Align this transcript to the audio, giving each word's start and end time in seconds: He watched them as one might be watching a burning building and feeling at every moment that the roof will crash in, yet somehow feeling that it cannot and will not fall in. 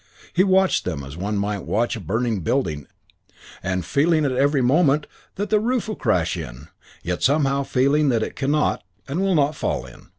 He 0.33 0.43
watched 0.43 0.83
them 0.83 1.03
as 1.03 1.15
one 1.15 1.37
might 1.37 1.59
be 1.59 1.65
watching 1.65 2.01
a 2.01 2.05
burning 2.05 2.39
building 2.39 2.87
and 3.61 3.85
feeling 3.85 4.25
at 4.25 4.31
every 4.31 4.63
moment 4.63 5.05
that 5.35 5.51
the 5.51 5.59
roof 5.59 5.87
will 5.87 5.95
crash 5.95 6.35
in, 6.35 6.69
yet 7.03 7.21
somehow 7.21 7.61
feeling 7.61 8.09
that 8.09 8.23
it 8.23 8.35
cannot 8.35 8.83
and 9.07 9.21
will 9.21 9.35
not 9.35 9.53
fall 9.55 9.85
in. 9.85 10.07